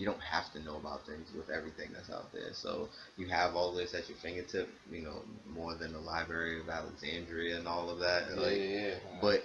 [0.00, 2.54] you don't have to know about things with everything that's out there.
[2.54, 6.70] So you have all this at your fingertip, you know, more than the Library of
[6.70, 8.22] Alexandria and all of that.
[8.30, 8.94] Yeah, like, yeah, yeah.
[9.20, 9.44] But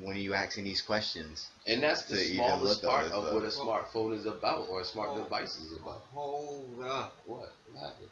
[0.00, 1.48] when are you asking these questions?
[1.66, 3.34] And that's the smallest part of though.
[3.34, 5.22] what a smartphone is about, or a smart Oh.
[5.22, 6.00] device is about.
[6.14, 7.14] Hold up.
[7.26, 7.52] What?
[7.70, 8.08] What happened?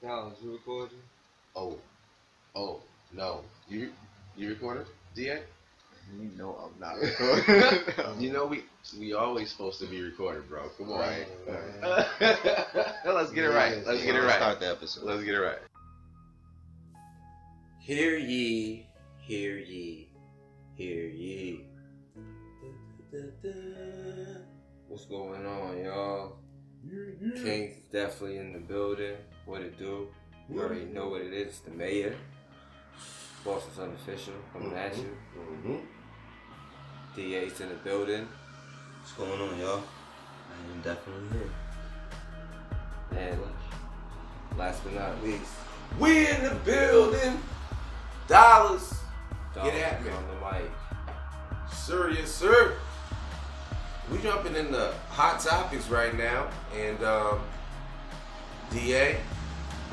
[0.00, 0.98] Dallas, you recording?
[1.56, 1.78] Oh,
[2.54, 2.80] oh,
[3.12, 3.40] no.
[3.68, 3.92] You
[4.36, 4.86] you recorded,
[5.16, 5.40] Da?
[6.20, 8.22] You know I'm not recording.
[8.22, 8.64] You know we
[8.98, 10.68] we always supposed to be recorded, bro.
[10.76, 11.00] Come on.
[11.00, 11.26] Right.
[11.82, 12.06] Oh,
[13.14, 13.84] Let's get it right.
[13.86, 14.36] Let's get it right.
[14.36, 15.04] Start the episode.
[15.04, 15.58] Let's get it right.
[17.80, 18.86] Hear ye,
[19.20, 20.08] hear ye,
[20.76, 21.64] hear ye.
[24.88, 26.36] What's going on, y'all?
[27.42, 29.16] King's definitely in the building.
[29.46, 30.08] What it do?
[30.48, 31.60] You already know what it is.
[31.60, 32.14] The mayor.
[33.44, 34.34] Boston's unofficial.
[34.52, 35.16] Coming at you.
[35.36, 35.76] Mm-hmm.
[37.14, 38.26] DA's in the building.
[39.00, 39.82] What's going on, y'all?
[40.48, 41.50] I am definitely here.
[43.18, 43.40] And
[44.58, 45.50] last but not least,
[45.98, 47.38] we in the building.
[48.28, 48.94] Dollars.
[49.54, 50.10] Get at me.
[50.10, 50.70] on the mic.
[51.70, 52.76] Sir, yes, sir.
[54.10, 57.40] We jumping in the hot topics right now, and um,
[58.70, 59.16] Da,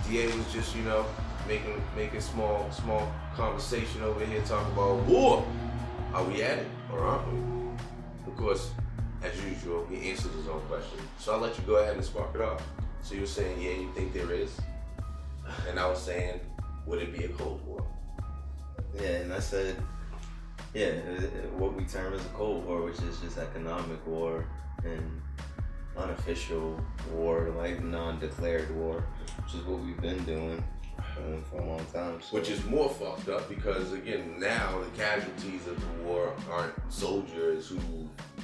[0.09, 1.05] Da was just you know
[1.47, 5.45] making making small small conversation over here talking about war.
[6.13, 7.19] Are we at it or
[8.39, 8.71] course,
[9.21, 10.97] as usual, he answered his own question.
[11.19, 12.63] So I'll let you go ahead and spark it off.
[13.03, 14.57] So you were saying, yeah, you think there is,
[15.67, 16.39] and I was saying,
[16.85, 17.85] would it be a cold war?
[18.95, 19.75] Yeah, and I said,
[20.73, 24.45] yeah, it- what we term as a Cold War, which is just economic war
[24.83, 25.21] and
[25.97, 26.79] unofficial
[27.11, 29.03] war, like non-declared war,
[29.43, 30.63] which is what we've been doing
[31.27, 32.21] um, for a long time.
[32.21, 32.35] So.
[32.35, 37.67] Which is more fucked up because again now the casualties of the war aren't soldiers
[37.69, 37.77] who,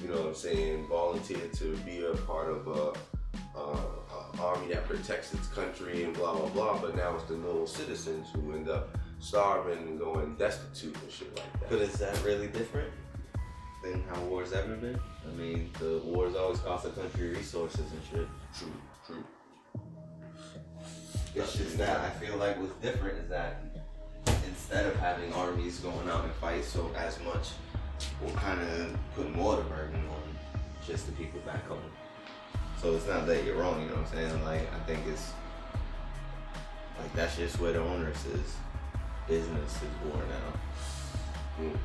[0.02, 4.74] you know what I'm saying, volunteered to be a part of a, a, a army
[4.74, 8.54] that protects its country and blah blah blah, but now it's the normal citizens who
[8.54, 11.70] end up starving and going destitute and shit like that.
[11.70, 12.92] But is that really different
[13.84, 15.00] than how wars ever been?
[15.28, 18.28] I mean, the wars always cost the country resources and shit.
[18.58, 18.95] True, true.
[21.36, 23.62] It's just that I feel like what's different is that
[24.48, 27.50] instead of having armies going out and fight so as much,
[28.22, 30.24] we're kind of putting more of the burden on
[30.88, 31.80] just the people back home.
[32.82, 34.44] So it's not that you're wrong, you know what I'm saying?
[34.46, 35.32] Like I think it's
[37.00, 38.56] like that's just where the onus is.
[39.28, 41.64] Business is war now.
[41.66, 41.78] Mm.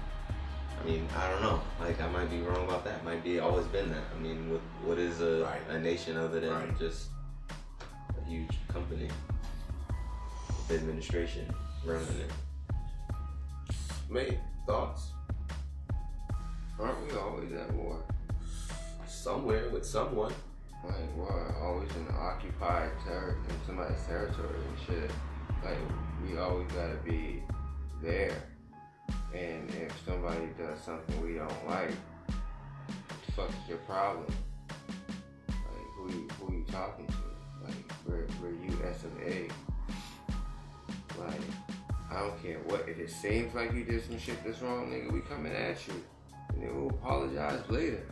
[0.80, 1.60] I mean, I don't know.
[1.80, 3.04] Like I might be wrong about that.
[3.04, 4.04] Might be always been that.
[4.16, 5.60] I mean, what what is a, Right.
[5.70, 6.78] a nation other than Right.
[6.78, 7.08] just
[7.50, 9.08] a huge company
[10.70, 11.46] administration
[11.84, 12.30] running it?
[14.08, 15.10] Mate, thoughts?
[16.78, 18.02] Aren't we always at war?
[19.06, 20.32] Somewhere with someone.
[20.84, 25.10] Like, we're always in occupied ter- in somebody's territory and shit.
[25.62, 25.76] Like,
[26.26, 27.42] we always gotta be
[28.02, 28.42] there.
[29.34, 34.26] And if somebody does something we don't like, what the fuck is your problem?
[35.48, 37.66] Like, who you, who you talking to?
[37.66, 37.74] Like,
[38.06, 38.54] we're, we're
[38.86, 39.48] US of A.
[41.20, 41.40] Like,
[42.10, 42.88] I don't care what.
[42.88, 45.94] If it seems like you did some shit that's wrong, nigga, we coming at you.
[46.52, 48.06] And then we'll apologize later.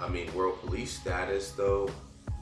[0.00, 1.90] I mean, world police status, though.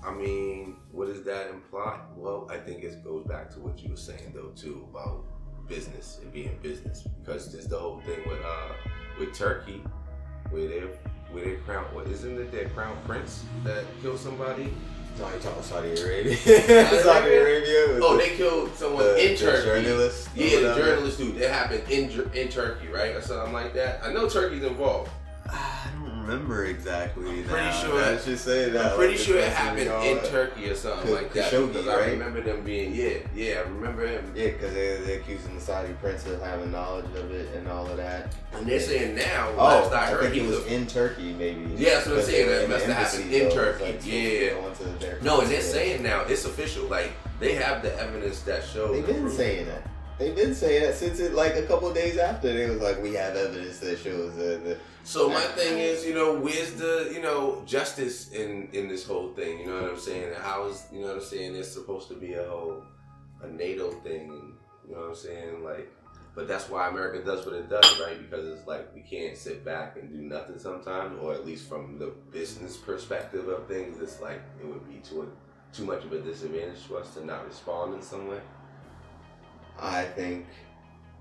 [0.04, 1.98] I mean, what does that imply?
[2.14, 5.24] Well, I think it goes back to what you were saying, though, too, about
[5.66, 7.06] business and being business.
[7.20, 8.72] Because there's the whole thing with uh
[9.18, 9.82] with Turkey,
[10.50, 10.80] where they
[11.32, 14.72] where they crown what isn't it their crown prince that killed somebody?
[15.19, 16.37] No, you talking about Saudi Arabia?
[17.03, 18.00] Saudi Arabia?
[18.03, 19.65] Oh, the- they killed someone the- in the Turkey.
[19.84, 21.37] journalist Yeah, the journalist dude.
[21.38, 24.00] It happened in in Turkey, right, or something like that.
[24.04, 25.10] I know Turkey's involved.
[26.26, 27.28] I remember exactly.
[27.28, 27.81] I'm pretty now.
[27.82, 28.92] sure- I should say that.
[28.92, 30.25] I'm pretty like, sure it happened in that.
[30.25, 31.53] Turkey or something like that.
[31.53, 33.54] Khashoggi, because I remember them being yeah, yeah.
[33.59, 34.32] I remember him.
[34.34, 37.86] Yeah, because they, they're accusing the Saudi prince of having knowledge of it and all
[37.86, 38.34] of that.
[38.54, 40.66] And they're saying now, Oh, I I heard, think he it was was.
[40.66, 41.72] in Turkey, maybe.
[41.76, 42.48] Yeah, that's what I'm saying.
[42.48, 43.84] That must have happened in Turkey.
[43.84, 45.16] like, Yeah.
[45.22, 46.86] No, and they're saying now it's official.
[46.86, 48.92] Like they have the evidence that shows.
[48.92, 49.89] They've the been saying that.
[50.18, 52.53] They've been saying that since it like a couple days after.
[52.53, 54.78] They was like, we have evidence that shows that.
[55.06, 59.32] So my thing is, you know, where's the, you know, justice in in this whole
[59.34, 59.60] thing?
[59.60, 60.34] You know what I'm saying?
[60.42, 61.54] How is, you know what I'm saying?
[61.54, 62.82] It's supposed to be a whole
[63.41, 64.54] a NATO thing,
[64.84, 65.62] you know what I'm saying?
[65.62, 65.88] Like,
[66.34, 68.18] but that's why America does what it does, right?
[68.18, 72.00] Because it's like we can't sit back and do nothing sometimes, or at least from
[72.00, 75.30] the business perspective of things, it's like it would be too
[75.72, 78.41] too much of a disadvantage to us to not respond in some way.
[79.78, 80.47] I think,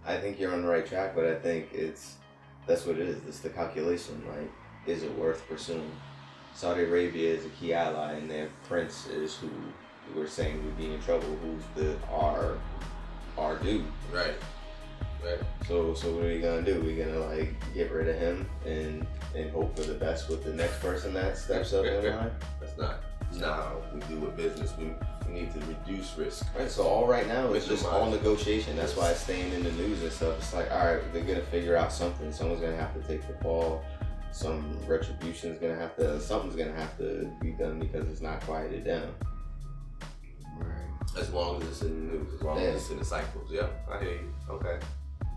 [0.04, 2.16] I think you're on the right track, but I think it's
[2.68, 3.18] that's what it is.
[3.28, 4.24] It's the calculation.
[4.28, 4.52] Like
[4.88, 5.92] is it worth pursuing?
[6.54, 9.50] Saudi Arabia is a key ally, and their prince is who
[10.16, 11.28] we're saying would be in trouble.
[11.44, 12.58] Who's the our
[13.38, 13.86] our dude?
[14.14, 14.36] Right.
[15.24, 15.40] Right.
[15.68, 16.82] So so what are we gonna do?
[16.82, 20.54] We gonna like get rid of him and and hope for the best with the
[20.54, 22.32] next person that steps up in line?
[22.60, 23.02] That's not.
[23.42, 24.72] How we do with business.
[24.78, 24.94] We,
[25.28, 26.46] we need to reduce risk.
[26.58, 28.76] Right, so all right now it's just all negotiation.
[28.76, 30.38] That's why it's staying in the news and stuff.
[30.38, 32.32] It's like, all right, they're gonna figure out something.
[32.32, 33.84] Someone's gonna have to take the fall.
[34.32, 36.20] Some retribution is gonna have to.
[36.20, 39.14] Something's gonna have to be done because it's not quieted down.
[40.58, 41.18] Right.
[41.20, 42.68] As long as it's in the news, as long Yeah.
[42.68, 43.50] as it's in the cycles.
[43.52, 44.34] Yeah, I hear you.
[44.50, 44.80] Okay.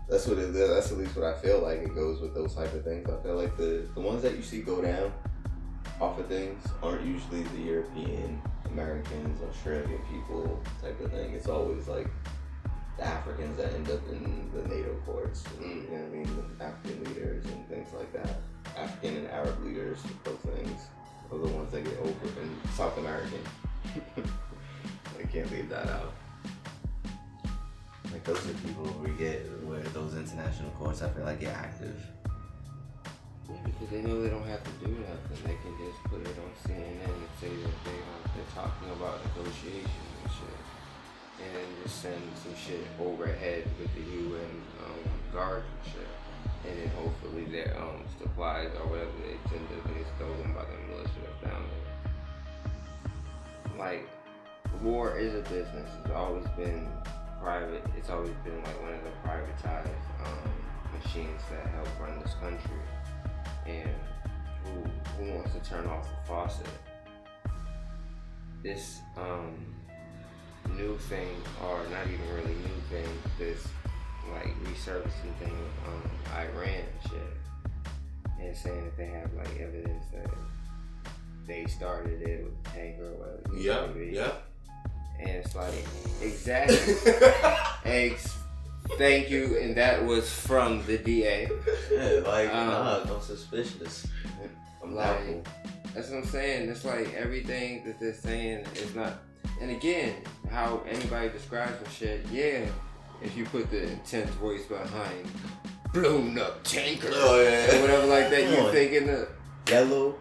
[0.09, 0.53] That's what it.
[0.53, 3.07] That's at least what I feel like it goes with those type of things.
[3.09, 5.13] I feel like the the ones that you see go down
[6.01, 11.33] off of things aren't usually the European, Americans, Australian people type of thing.
[11.33, 12.07] It's always like
[12.97, 15.43] the Africans that end up in the NATO courts.
[15.57, 15.83] And.
[15.83, 16.43] You know what I mean?
[16.57, 18.41] The African leaders and things like that.
[18.77, 20.87] African and Arab leaders, those things
[21.31, 22.41] are the ones that get over.
[22.41, 23.39] And South American.
[25.19, 26.13] I can't leave that out.
[28.11, 31.95] Like those are people we get where those international courts I feel like get active.
[33.49, 35.37] Because they know they don't have to do nothing.
[35.41, 39.25] They can just put it on CNN and say that they um, they're talking about
[39.33, 40.61] negotiations and shit,
[41.41, 44.53] and then just send some shit overhead with the UN
[44.85, 45.01] um,
[45.33, 46.11] guards and shit,
[46.69, 50.77] and then hopefully their um, supplies or whatever they tend to be stolen by the
[50.93, 51.89] militia down there.
[53.79, 54.05] Like
[54.83, 55.89] war is a business.
[56.03, 56.87] It's always been
[57.41, 57.83] private.
[57.97, 60.51] It's always been like one of the privatized um,
[61.01, 62.77] machines that help run this country
[63.69, 63.89] and
[64.63, 64.89] who
[65.23, 66.67] who wants to turn off the faucet.
[68.63, 69.55] This um
[70.75, 73.07] new thing, or not even really new thing,
[73.37, 73.67] this
[74.33, 77.91] like resurfacing thing with um Iran and shit,
[78.39, 80.29] and saying that they have like evidence that
[81.47, 83.57] they started it with the tanker or whatever.
[83.57, 83.87] Yeah.
[84.11, 84.31] Yeah.
[85.19, 85.73] And it's like
[86.21, 86.77] exactly.
[87.85, 88.38] Ex-
[88.97, 91.49] thank you, and that was from the DA.
[91.91, 94.07] Yeah, like Um, nah, no suspicious.
[94.83, 95.43] I'm like- doubtful.
[95.93, 96.69] That's what I'm saying.
[96.69, 99.21] It's like everything that they're saying is not.
[99.61, 100.15] And again,
[100.51, 102.65] how anybody describes some shit, yeah.
[103.21, 105.27] If you put the intense voice behind
[105.93, 107.75] blown up tanker Oh, yeah.
[107.77, 108.71] or whatever like that, you on.
[108.71, 109.27] thinking the
[109.67, 110.15] Yellow.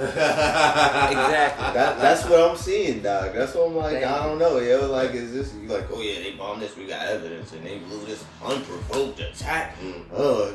[0.02, 1.64] exactly.
[1.74, 3.34] That, that's what I'm seeing, dog.
[3.34, 3.92] That's what I'm like.
[3.94, 4.90] Thank I don't know, yo.
[4.90, 5.86] Like, is this you like?
[5.92, 6.76] Oh yeah, they bombed this.
[6.76, 9.76] We got evidence, and they blew this unprovoked attack.
[9.80, 10.04] Mm.
[10.12, 10.52] Uh,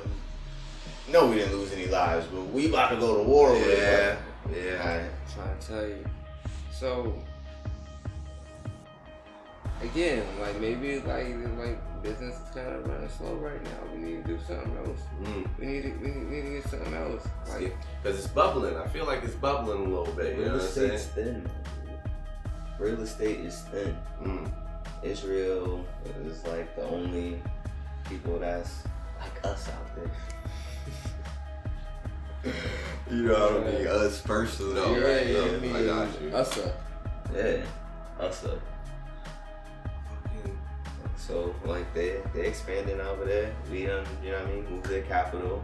[1.11, 3.79] no, we didn't lose any lives, but we about to go to war with it.
[3.79, 4.17] Yeah.
[4.55, 4.81] Yeah.
[4.81, 5.11] alright.
[5.33, 6.05] trying to tell you.
[6.71, 7.13] So
[9.81, 11.27] again, like maybe like
[11.57, 13.69] like business is kind of running slow right now.
[13.93, 14.99] We need to do something else.
[15.21, 15.47] Mm.
[15.59, 17.27] We need to we need, we need to get something else.
[17.49, 18.75] Like Because it's bubbling.
[18.77, 20.37] I feel like it's bubbling a little bit.
[20.37, 20.91] You know Real what I'm saying?
[20.91, 21.49] estate's thin.
[22.79, 23.97] Real estate is thin.
[24.23, 24.51] Mm.
[25.03, 25.85] Israel
[26.25, 27.41] is like the only
[28.05, 28.83] people that's
[29.19, 30.11] like us out there.
[33.11, 34.75] you know, I don't mean us personally.
[34.75, 36.29] No, You're right, no, I mean, I got you.
[36.29, 36.81] us up.
[37.35, 37.63] Yeah,
[38.19, 38.59] us up.
[41.29, 43.53] So like they they expanding over there.
[43.71, 45.63] We um you know what I mean move their capital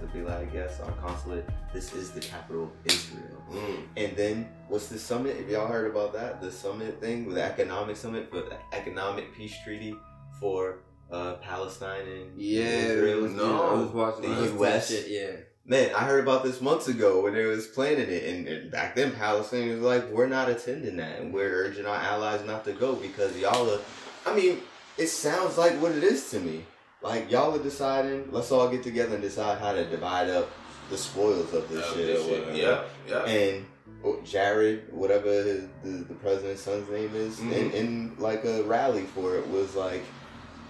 [0.00, 1.46] to be like yes our consulate.
[1.74, 3.42] This is the capital Israel.
[3.50, 3.82] Mm.
[3.98, 5.36] And then what's the summit?
[5.38, 9.54] If y'all heard about that, the summit thing, the economic summit, but the economic peace
[9.62, 9.94] treaty
[10.40, 10.78] for
[11.10, 13.28] uh, Palestine and Yeah, Israel.
[13.28, 13.68] no.
[13.68, 14.88] I was watching The US.
[14.88, 15.36] Shit, yeah.
[15.64, 18.96] Man, I heard about this months ago when they was planning it, and, and back
[18.96, 22.72] then Palestine was like, "We're not attending that, and we're urging our allies not to
[22.72, 23.78] go because y'all are."
[24.26, 24.58] I mean,
[24.98, 26.64] it sounds like what it is to me.
[27.02, 30.50] Like y'all are deciding, let's all get together and decide how to divide up
[30.90, 32.06] the spoils of this Oh, shit.
[32.06, 32.56] this or whatever.
[32.56, 32.82] Yeah.
[33.08, 33.24] Yeah.
[33.24, 33.66] And
[34.04, 37.52] oh, Jared, whatever his, the, the president's son's name is, Mhm.
[37.52, 40.02] in, in like a rally for it was like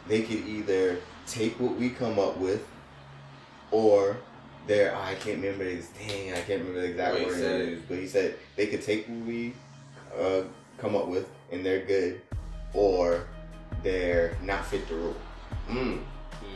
[0.09, 2.67] they could either take what we come up with,
[3.71, 4.17] or
[4.67, 7.89] they're I can't remember his dang I can't remember the exact What word he used,
[7.89, 9.55] but he said they could take what we
[10.19, 10.43] uh,
[10.79, 12.21] come up with and they're good,
[12.75, 13.27] or
[13.83, 15.17] they're not fit to rule.
[15.69, 16.01] Mm.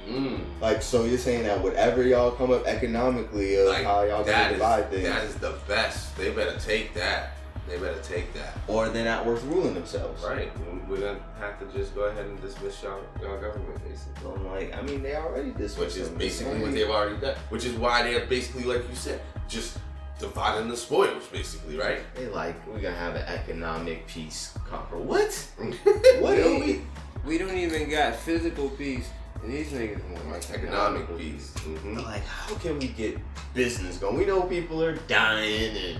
[0.09, 0.45] Mm.
[0.61, 4.53] Like so, you're saying that whatever y'all come up economically of Like, how y'all gonna
[4.53, 6.17] divide things, that is the best.
[6.17, 7.33] They better take that.
[7.69, 8.57] They better take that.
[8.69, 10.23] or they're not worth ruling themselves.
[10.23, 10.53] Right.
[10.89, 14.31] We're gonna have to just go ahead and dismiss y'all, y'all government, basically.
[14.31, 17.37] I'm like, I mean, they already dismissed Which is basically what They- they've already done.
[17.49, 19.79] Which is why they're basically, like you said, just
[20.21, 22.03] dividing the spoils, basically, right?
[22.15, 25.05] They like we're gonna have an economic peace conference.
[25.05, 25.75] What?
[25.83, 26.83] what What are we?
[27.27, 29.09] We don't even got physical peace.
[29.43, 31.53] And these niggas want like Economic peace.
[31.59, 33.19] hmm Like, how can we get
[33.55, 34.17] business going?
[34.17, 35.99] We know people are dying and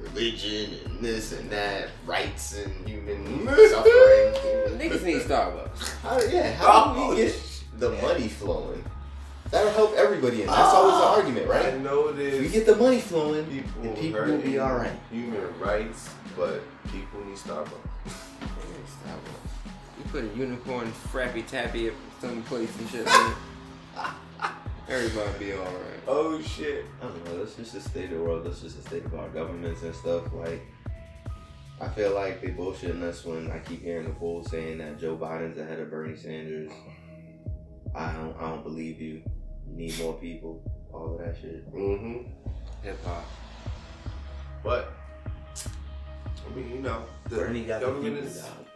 [0.00, 4.34] religion and this and that, rights and human suffering.
[4.78, 6.00] Niggas need Starbucks.
[6.02, 7.42] How, yeah, how do Oh, we get
[7.78, 8.84] the money flowing?
[9.50, 11.80] That'll help everybody, and that's always the Ah, argument, I right?
[11.80, 12.40] know it is.
[12.42, 14.92] We get the money flowing, people, and people will be all right.
[15.10, 17.70] Human rights, but people need Starbucks.
[18.04, 19.45] They need Starbucks.
[19.98, 23.06] You put a unicorn frappy tappy at some place and shit.
[23.06, 23.34] Man.
[24.88, 26.00] Everybody be alright.
[26.06, 26.84] Oh shit.
[27.00, 27.38] I don't know.
[27.38, 28.44] That's just the state of the world.
[28.44, 30.32] That's just the state of our governments and stuff.
[30.32, 30.62] Like,
[31.80, 35.16] I feel like they bullshitting us when I keep hearing the fool saying that Joe
[35.16, 36.70] Biden's ahead of Bernie Sanders.
[37.94, 38.36] I don't.
[38.38, 39.22] I don't believe you.
[39.68, 40.62] You need more people.
[40.92, 41.72] All of that shit.
[41.74, 42.30] Mm-hmm.
[42.82, 43.24] Hip hop.
[44.62, 44.92] But
[46.46, 48.38] I mean, you know, the Bernie got the government people is.
[48.42, 48.66] down.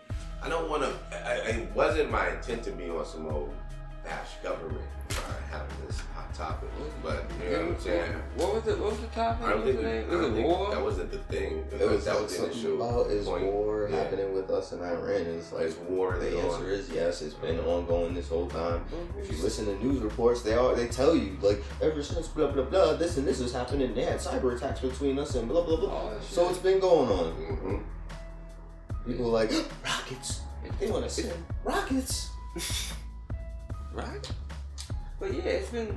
[0.42, 0.92] I don't want to.
[1.26, 3.54] I, I- it wasn't my intent to be on some old
[4.04, 4.80] bash government
[5.10, 5.14] uh,
[5.50, 6.70] having this hot topic,
[7.02, 8.12] but you know what I'm saying.
[8.36, 8.78] What was it?
[8.78, 9.46] What was the topic?
[9.46, 10.00] I don't think, was we, the I?
[10.00, 10.70] Was don't it think war?
[10.70, 11.64] that wasn't the thing.
[11.70, 13.44] It was that was the something initial about is point.
[13.44, 13.96] war Yeah.
[13.98, 15.10] happening with us in Iran.
[15.16, 16.64] And it's like Is war the answer on.
[16.64, 17.20] is yes.
[17.20, 18.82] It's been ongoing this whole time.
[19.18, 22.50] If you listen to news reports, they all they tell you like ever since blah
[22.50, 23.92] blah blah this and this is happening.
[23.94, 25.90] They had cyber attacks between us and blah blah blah.
[25.90, 27.32] All that So it's been going on.
[27.32, 27.76] hmm
[29.06, 29.50] People are like
[29.84, 30.40] rockets.
[30.78, 31.32] They want to send
[31.64, 32.30] rockets.
[33.92, 34.30] right?
[35.18, 35.96] But yeah, it's been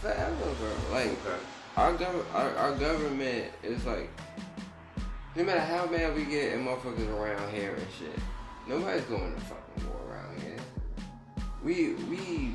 [0.00, 0.70] forever, bro.
[0.92, 1.38] Like Okay.
[1.76, 4.10] our gov- our, our government is like,
[5.36, 8.18] no matter how bad we get and motherfuckers around here and shit,
[8.66, 10.56] nobody's going to fucking war around here.
[11.62, 12.54] We we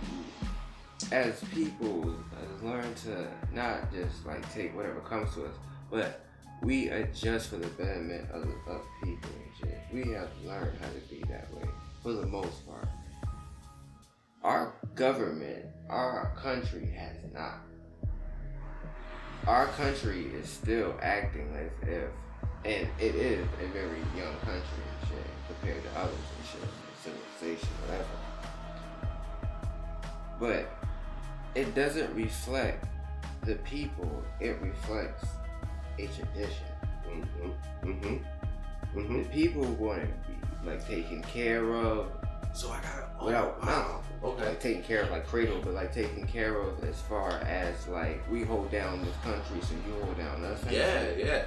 [1.12, 5.56] as people has learned to not just like take whatever comes to us,
[5.92, 6.26] but
[6.62, 9.82] we adjust for the betterment of, of people and shit.
[9.92, 11.68] We have learned how to be that way
[12.02, 12.88] for the most part.
[14.44, 17.60] Our government, our country has not.
[19.48, 22.10] Our country is still acting as if,
[22.66, 26.70] and it is a very young country and shit compared to others and shit,
[27.40, 28.06] civilization, whatever.
[30.40, 30.84] But
[31.56, 32.86] it doesn't reflect
[33.46, 35.26] the people, it reflects
[36.00, 36.74] a tradition.
[37.08, 37.90] Mm-hmm.
[37.90, 38.43] Mm-hmm.
[38.96, 39.24] Mm-hmm.
[39.24, 42.08] The people want to be like taken care of
[42.54, 43.10] So I got.
[43.20, 44.02] Oh, without wow.
[44.24, 44.46] Okay.
[44.46, 48.24] like taken care of like cradle, but like taken care of as far as like
[48.32, 50.64] we hold down this country, so you hold down us.
[50.70, 51.46] Yeah, yeah.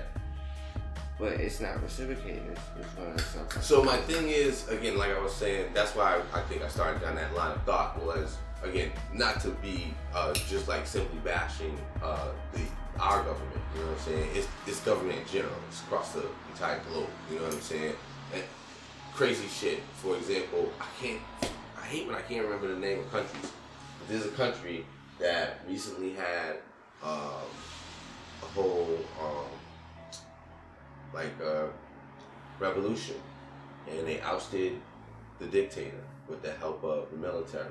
[1.18, 2.42] But it's not reciprocated.
[2.50, 6.20] It's, it's one of So my thing is, again, like I was saying, that's why
[6.34, 8.36] I, I think I started down that line of thought was,
[8.68, 12.60] again, not to be uh, just like simply bashing uh, the
[13.00, 13.60] our government.
[13.74, 14.46] You know what I'm saying?
[14.66, 15.54] It's government in general.
[15.68, 17.08] It's across the entire globe.
[17.30, 17.94] You know what I'm saying?
[18.34, 18.42] And
[19.14, 19.80] crazy shit.
[19.96, 21.20] For example, I can't.
[21.78, 23.52] I hate when I can't remember the name of countries.
[23.98, 24.86] But there's a country
[25.18, 26.56] that recently had
[27.02, 27.46] um,
[28.42, 29.46] a whole um,
[31.12, 31.32] like.
[31.42, 31.66] Uh,
[32.58, 33.16] revolution,
[33.88, 34.80] and they ousted
[35.38, 37.66] the dictator with the help of the military.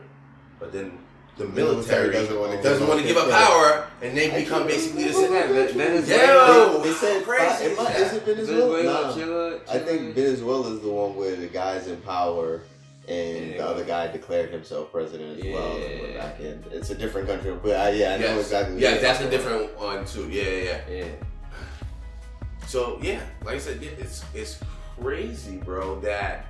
[0.60, 0.98] But then
[1.38, 4.40] the military, military doesn't wanna give doesn't want to give up power, and they I
[4.44, 5.32] become basically the same.
[5.34, 6.80] Venezuela.
[6.82, 8.00] They, they said crazy it is might- that?
[8.02, 8.72] is it Venezuela?
[8.78, 9.14] Venezuela, Nah.
[9.14, 12.62] Chile, I think Venezuela is the one where the guy's in power
[13.10, 13.58] and Yeah.
[13.58, 16.18] the other guy declared himself president as well and Yeah.
[16.18, 16.64] back in.
[16.72, 18.80] It's a different country, but I, yeah, I know exactly.
[18.82, 20.30] Yeah, that's a different one too.
[20.32, 20.96] Yeah, yeah, yeah.
[21.00, 21.06] Yeah.
[22.68, 24.60] So yeah, like I said, it's it's
[25.00, 26.00] crazy, bro.
[26.00, 26.46] That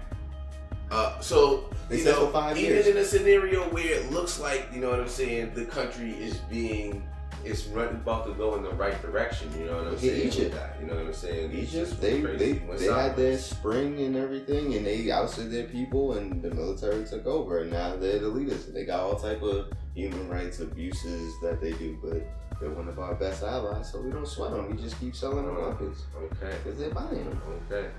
[0.91, 2.87] uh, so They you know, even years.
[2.87, 6.37] in a scenario where it looks like you know what I'm saying, the country is
[6.49, 7.03] being
[7.43, 9.47] it's running about to go in the right direction.
[9.59, 10.27] You know what I'm at saying?
[10.27, 10.55] Egypt.
[10.81, 11.51] You know what I'm saying?
[11.53, 16.41] Egypt, they they, they had their spring and everything, and they ousted their people, and
[16.41, 18.65] the military took over, and now they're the leaders.
[18.65, 22.23] They got all type of human rights abuses that they do, but
[22.59, 24.75] they're one of our best allies, so we don't sweat them.
[24.75, 26.55] We just keep selling them weapons Okay.
[26.63, 27.41] because they're buying them.
[27.71, 27.89] Okay.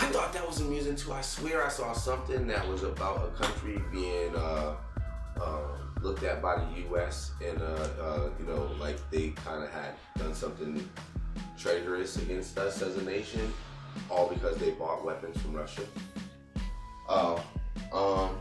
[0.00, 1.12] I thought that was amusing too.
[1.12, 4.74] I swear I saw something that was about a country being uh,
[5.40, 5.58] uh,
[6.00, 7.32] looked at by the U.S.
[7.46, 10.88] and uh, uh, you know, like they kind of had done something
[11.58, 13.52] traitorous against us as a nation,
[14.08, 15.82] all because they bought weapons from Russia.
[17.08, 17.36] Oh,
[17.92, 18.36] um,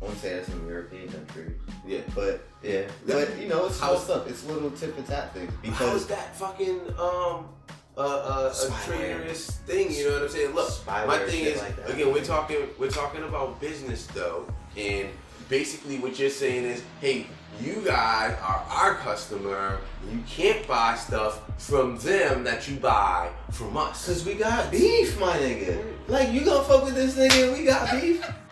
[0.00, 1.52] I want to say that's some European country,
[1.86, 2.00] Yeah.
[2.14, 4.26] but yeah, but you know, it's small stuff.
[4.28, 7.48] It's little tit for tat things How because is that fucking um
[7.96, 8.84] uh, uh, a Spyware.
[8.84, 9.92] traitorous thing?
[9.92, 10.54] You know what I'm saying?
[10.54, 11.90] Look, Spyware my thing is like that.
[11.90, 14.46] again, we're talking we're talking about business though,
[14.76, 15.08] and
[15.48, 17.26] basically what you're saying is, hey,
[17.60, 19.78] you guys are our customer.
[20.10, 24.06] You can't buy stuff from them that you buy from us.
[24.06, 25.84] Cause we got beef, my nigga.
[26.08, 27.56] Like you gonna fuck with this nigga?
[27.56, 28.24] We got beef.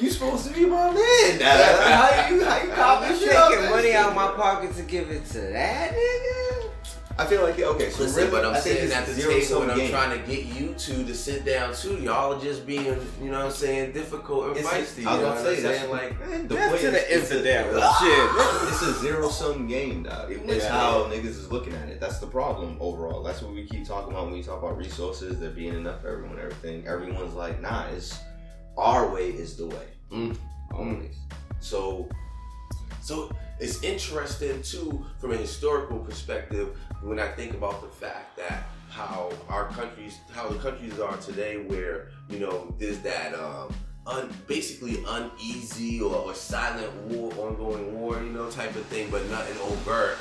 [0.00, 1.40] You supposed to be my man.
[1.40, 5.08] how you how you cop this shit taking money out of my pocket to give
[5.08, 6.43] it to that nigga.
[7.16, 9.14] I feel like okay, so Listen, really, but I'm I think saying it's at the
[9.14, 9.90] zero table sum when I'm game.
[9.90, 12.86] trying to get you two to sit down too, y'all are just being,
[13.22, 15.06] you know what I'm saying, difficult and It's- feisty.
[15.06, 15.90] I was gonna say I'm that's saying?
[15.92, 17.92] Like, man, the Death way to the it's- it's a- infidel.
[18.00, 18.68] Shit.
[18.72, 20.32] It's a zero sum game, dog.
[20.32, 20.72] It's Yeah.
[20.72, 22.00] how niggas is looking at it.
[22.00, 23.22] That's the problem overall.
[23.22, 25.38] That's what we keep talking about when we talk about resources.
[25.38, 26.84] There being enough for everyone, everything.
[26.88, 28.18] Everyone's like, nah, it's
[28.76, 29.86] our way is the way.
[30.12, 30.36] Mm.
[30.72, 31.14] Always.
[31.60, 32.08] So
[33.00, 33.30] So
[33.60, 39.32] it's interesting too, from a historical perspective, when I think about the fact that how
[39.48, 43.74] our countries, how the countries are today, where you know there's that um,
[44.06, 49.28] un, basically uneasy or, or silent war, ongoing war, you know, type of thing, but
[49.30, 50.16] nothing overt.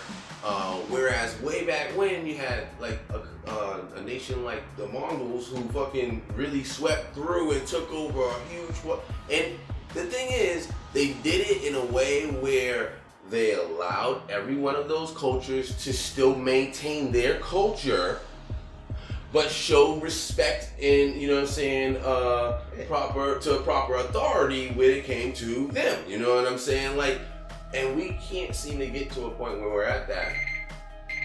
[0.46, 5.48] Uh, whereas way back when you had like a, uh, a nation like the Mongols
[5.48, 9.00] who fucking really swept through and took over a huge wa-
[9.32, 9.54] and
[9.94, 12.92] the thing is they did it in a way where
[13.34, 18.20] they allowed every one of those cultures to still maintain their culture
[19.32, 24.70] but show respect and you know what I'm saying uh proper to a proper authority
[24.74, 26.00] when it came to them.
[26.08, 26.96] You know what I'm saying?
[26.96, 27.22] Like
[27.74, 30.36] and we can't seem to get to a point where we're at that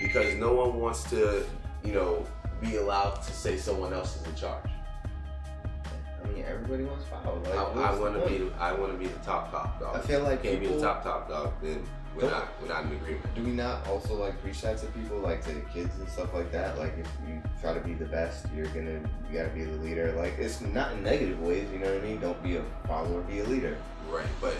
[0.00, 1.44] because no one wants to
[1.84, 2.24] you know
[2.62, 4.70] be allowed to say someone else is in charge.
[6.24, 7.38] I mean, everybody wants power.
[7.38, 9.96] Like, I, I want to be I want to be the top top dog.
[9.96, 11.84] I feel like can't be the top top dog then
[12.18, 14.86] we're Don't- not we're not in agreement Do we not also like preach that to
[14.86, 16.78] people, like to the kids and stuff like that?
[16.78, 20.12] Like if you try to be the best, you're gonna you gotta be the leader.
[20.12, 22.20] Like it's not in negative ways, you know what I mean?
[22.20, 23.76] Don't be a follower, be a leader.
[24.10, 24.54] Right, but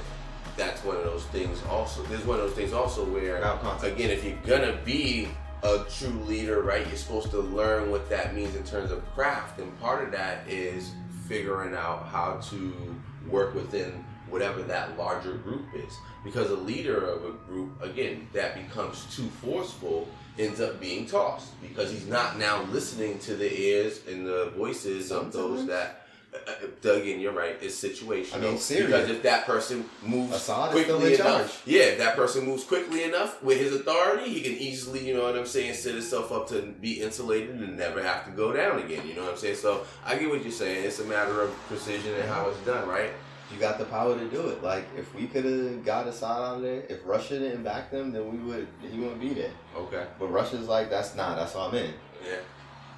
[0.56, 2.02] that's one of those things also.
[2.04, 3.36] There's one of those things also where,
[3.82, 5.28] again, if you're gonna be
[5.62, 9.58] a true leader, right, you're supposed to learn what that means in terms of craft.
[9.58, 10.92] And part of that is
[11.26, 12.94] figuring out how to
[13.28, 15.92] work within whatever that larger group is.
[16.24, 20.08] Because a leader of a group, again, that becomes too forceful,
[20.38, 25.10] ends up being tossed because he's not now listening to the ears and the voices
[25.12, 26.04] of those that.
[26.34, 26.50] Uh,
[26.86, 27.56] uh, again, you're right.
[27.62, 28.34] It's situational.
[28.34, 28.86] I mean, Syria.
[28.86, 31.74] because if that person moves Assad is still quickly in enough, charge.
[31.74, 35.22] yeah, if that person moves quickly enough with his authority, he can easily, you know
[35.22, 38.78] what I'm saying, set himself up to be insulated and never have to go down
[38.78, 39.08] again.
[39.08, 39.56] You know what I'm saying?
[39.56, 40.84] So I get what you're saying.
[40.84, 43.10] It's a matter of precision and how it's done, right?
[43.52, 44.62] You got the power to do it.
[44.62, 48.12] Like if we could have got Assad out of there, if Russia didn't back them,
[48.12, 49.52] then we would he wouldn't be there.
[49.74, 50.06] Okay.
[50.18, 51.92] But Russia's like, that's not, that's all I'm in.
[52.24, 52.36] Yeah.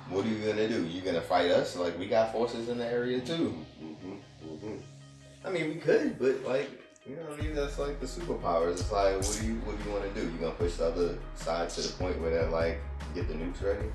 [0.09, 0.85] What are you gonna do?
[0.87, 1.77] You gonna fight us?
[1.77, 3.55] Like we got forces in the area too.
[3.83, 4.13] Mm-hmm.
[4.45, 4.77] Mm-hmm.
[5.45, 6.69] I mean, we could, but like,
[7.07, 7.55] you know what I mean?
[7.55, 8.73] That's like the superpowers.
[8.73, 10.27] It's like, what do you, what do you want to do?
[10.27, 12.81] You gonna push the other side to the point where they're like,
[13.15, 13.89] get the nukes ready?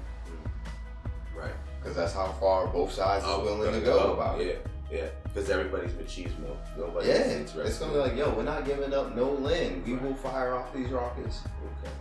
[1.36, 1.54] Right.
[1.80, 4.66] Because that's how far both sides are willing to gonna go about it.
[4.96, 5.02] Yeah.
[5.04, 5.10] Yeah.
[5.24, 6.56] Because everybody's machismo.
[6.78, 7.66] Nobody's Yeah, interested.
[7.66, 9.86] it's gonna be like, yo, we're not giving up no land.
[9.86, 11.42] We will fire off these rockets.
[11.84, 11.92] Okay.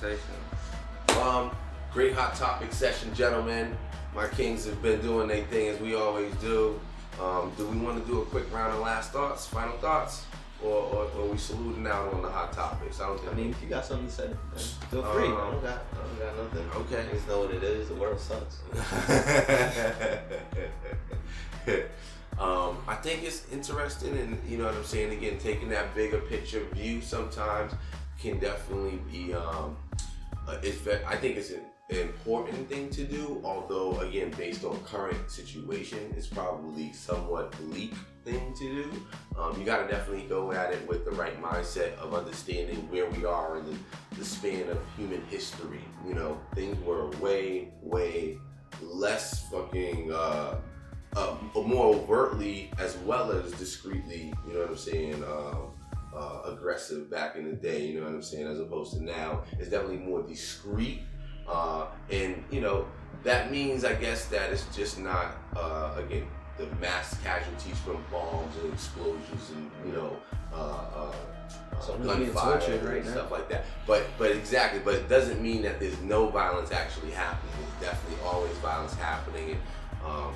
[0.00, 0.16] Say
[1.08, 1.22] something.
[1.26, 1.50] Um,
[1.92, 3.76] great hot topic session, gentlemen.
[4.14, 6.78] My kings have been doing their thing as we always do.
[7.20, 10.24] Um, do we want to do a quick round of last thoughts, final thoughts,
[10.62, 13.00] or, or, or we saluting out on the hot topics?
[13.00, 13.32] I don't think.
[13.32, 14.36] I mean, if you got something to say, man,
[14.90, 15.26] feel free.
[15.26, 16.70] Um, I don't got, I don't got nothing.
[16.82, 17.08] okay.
[17.08, 17.88] I just know what it is.
[17.88, 18.60] The world sucks.
[23.12, 25.12] think it's interesting, and you know what I'm saying.
[25.12, 27.72] Again, taking that bigger picture view sometimes
[28.18, 29.34] can definitely be.
[29.34, 29.76] Um,
[30.48, 33.40] uh, it's I think it's an important thing to do.
[33.44, 37.92] Although, again, based on current situation, it's probably somewhat bleak
[38.24, 39.06] thing to do.
[39.38, 43.10] Um, you got to definitely go at it with the right mindset of understanding where
[43.10, 43.76] we are in the,
[44.18, 45.84] the span of human history.
[46.06, 48.38] You know, things were way, way
[48.80, 50.56] less fucking uh,
[51.16, 54.32] uh, more overtly as well as discreetly.
[54.46, 55.24] You know what I'm saying?
[55.24, 55.72] Um,
[56.14, 57.86] uh, aggressive back in the day.
[57.86, 58.46] You know what I'm saying?
[58.46, 61.00] As opposed to now, it's definitely more discreet.
[61.48, 62.86] Uh, and you know
[63.24, 66.26] that means, I guess, that it's just not uh, again
[66.58, 70.16] the mass casualties from bombs and explosions and you know.
[70.52, 70.56] Uh,
[70.94, 71.14] uh,
[71.72, 73.10] uh, gunfire and right now.
[73.10, 73.64] stuff like that.
[73.86, 74.80] But but exactly.
[74.84, 77.52] But it doesn't mean that there's no violence actually happening.
[77.80, 79.50] There's definitely always violence happening.
[79.50, 79.60] And
[80.04, 80.34] um,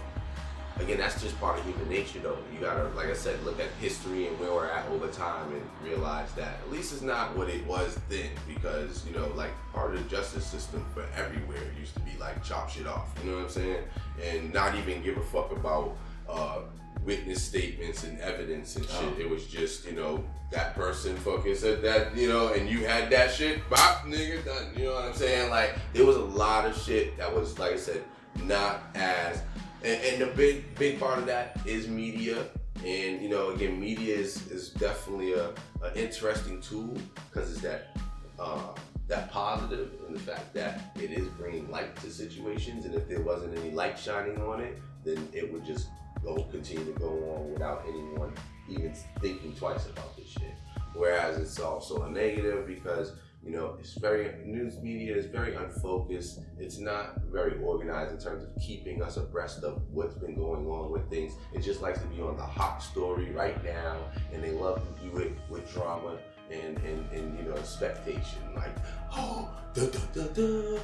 [0.79, 2.39] again, that's just part of human nature, though.
[2.53, 5.63] You gotta, like I said, look at history and where we're at over time and
[5.83, 8.31] realize that at least it's not what it was then.
[8.47, 12.43] Because you know, like part of the justice system for everywhere used to be like
[12.45, 13.09] chop shit off.
[13.23, 13.85] You know what I'm saying?
[14.23, 15.97] And not even give a fuck about.
[16.29, 16.63] Uh,
[17.05, 19.15] witness statements and evidence and shit.
[19.17, 19.21] Oh.
[19.21, 23.11] It was just, you know, that person fucking said that, you know, and you had
[23.11, 24.73] that shit, bop, nigga, done.
[24.77, 25.51] You know what I'm saying?
[25.51, 28.03] Like, there was a lot of shit that was, like I said,
[28.43, 29.41] not as.
[29.83, 32.47] And, and the big, big part of that is media
[32.85, 35.49] And you know, again, media is, is definitely a,
[35.83, 36.97] an interesting tool
[37.29, 37.97] because it's that
[38.39, 38.75] uh,
[39.09, 42.85] that positive in the fact that it is bringing light to situations.
[42.85, 45.89] And if there wasn't any light shining on it, then it would just
[46.23, 48.33] go continue to go on without anyone
[48.69, 50.55] even thinking twice about this shit.
[50.95, 53.13] Whereas it's also a negative because
[53.47, 56.41] you know it's very news media is very unfocused.
[56.59, 60.91] It's not very organized in terms of keeping us abreast of what's been going on
[60.91, 61.35] with things.
[61.55, 63.99] It just likes to be on the hot story right now,
[64.33, 66.19] and they love to do it with drama
[66.51, 68.75] and and, and you know expectation like
[69.13, 70.79] oh da da da da.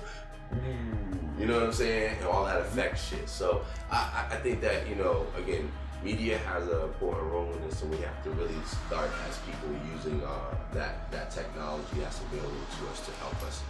[1.38, 2.16] You know what I'm saying?
[2.18, 3.29] And all that affects shit.
[3.29, 5.72] So I I think that, you know, again,
[6.03, 8.55] media has an important role in this, and we have to really
[8.87, 13.62] start as people using uh, that that technology that's available to us to help us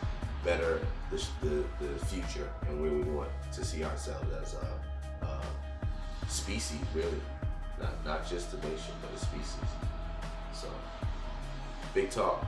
[0.44, 5.40] better the, the, the future and where we want to see ourselves as a, a
[6.28, 7.20] species, really,
[7.78, 9.70] not not just a nation, but a species.
[10.52, 10.68] So
[11.94, 12.46] big talk,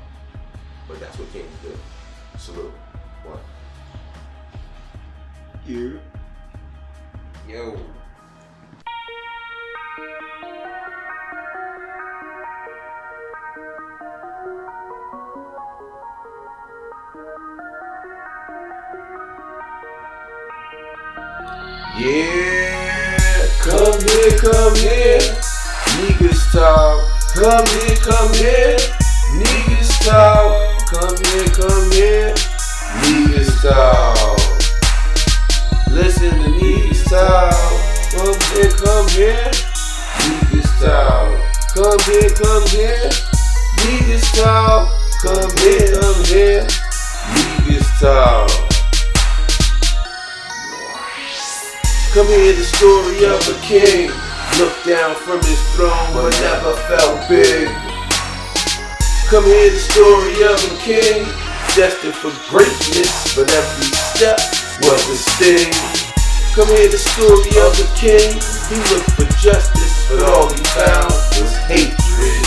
[0.89, 1.73] but that's what Kings do.
[2.39, 2.73] Salute.
[3.25, 3.39] One.
[5.67, 6.01] You.
[7.49, 7.79] Yo.
[22.05, 25.25] Yeah, come here, come here,
[25.97, 27.01] niggas talk.
[27.33, 28.77] Come here, come here,
[29.41, 30.53] niggas talk.
[30.93, 32.35] Come here, come here,
[33.01, 34.39] niggas talk.
[35.89, 37.57] Listen to niggas talk.
[38.13, 39.51] Come here, come here,
[40.29, 41.41] niggas talk.
[41.73, 43.09] Come here, come here,
[43.81, 44.91] niggas talk.
[45.23, 46.67] Come here, come here,
[47.33, 48.74] niggas talk.
[52.15, 54.07] Come hear the story of a king.
[54.63, 57.67] Looked down from his throne but never felt big.
[59.27, 61.27] Come hear the story of a king.
[61.75, 64.39] Destined for greatness, but every step
[64.87, 65.75] was a sting.
[66.55, 68.39] Come hear the story of a king.
[68.71, 71.11] He looked for justice, but all he found
[71.43, 72.47] was hatred.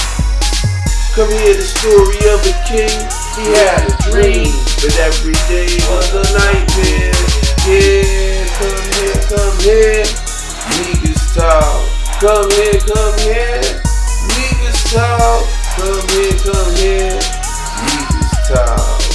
[1.12, 2.96] Come hear the story of a king.
[3.36, 4.48] He had a dream,
[4.80, 7.20] but every day was a nightmare.
[7.68, 8.27] Yeah,
[9.28, 10.04] come here.
[10.72, 11.84] Niggas talk.
[12.22, 13.62] Come here, come here.
[14.32, 15.44] Niggas talk.
[15.76, 17.20] Come here, come here.
[17.84, 19.08] Niggas talk.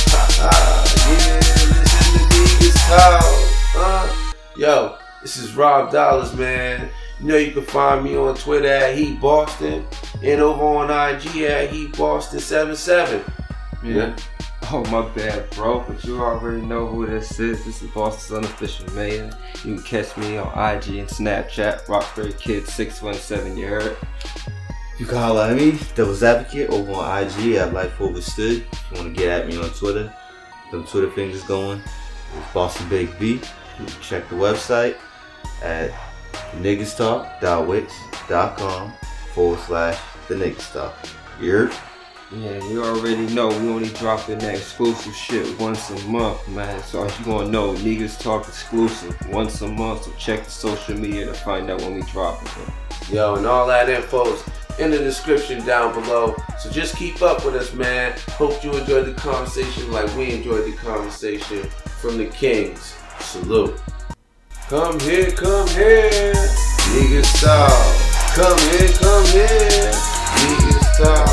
[1.09, 3.22] Yeah, listen to niggas talk.
[3.75, 4.35] Huh?
[4.57, 6.90] Yo, this is Rob Dollars, man.
[7.20, 9.87] You know you can find me on Twitter at Heat Boston
[10.22, 13.25] and over on IG at Heat Boston 77.
[13.83, 14.14] Yeah.
[14.70, 15.81] Oh my bad, bro.
[15.81, 17.64] But you already know who this is.
[17.64, 19.31] This is Boston's unofficial mayor.
[19.64, 23.57] You can catch me on IG and Snapchat, Roxbury Kid six one seven.
[23.57, 23.96] You heard?
[24.98, 28.64] You can holler at me, Devil's Advocate, over on IG at Life Overstood.
[28.72, 30.14] If you want to get at me on Twitter,
[30.70, 31.83] them Twitter fingers going.
[32.38, 33.33] It's Boston Big B.
[33.33, 33.40] You
[33.79, 34.94] can check the website
[35.62, 35.90] at
[36.53, 38.92] niggastalk.wix.com
[39.35, 39.98] forward slash
[40.29, 40.94] the niggas talk.
[41.40, 41.72] You heard?
[42.34, 46.82] Yeah, you already know we only dropping that exclusive shit once a month, man.
[46.82, 50.04] So you gonna know, niggas talk exclusive once a month.
[50.04, 53.12] So check the social media to find out when we drop it.
[53.12, 54.42] Yo, and all that info's
[54.78, 56.34] in the description down below.
[56.58, 58.14] So just keep up with us, man.
[58.30, 61.64] Hope you enjoyed the conversation like we enjoyed the conversation
[62.00, 62.96] from the Kings.
[63.20, 63.78] Salute.
[64.68, 66.32] Come here, come here,
[66.94, 68.34] niggas talk.
[68.34, 69.92] Come here, come here,
[70.40, 71.31] niggas talk.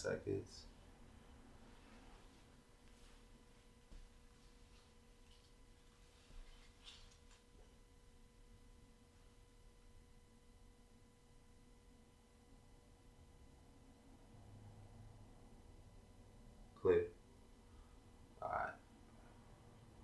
[0.00, 0.59] Seconds.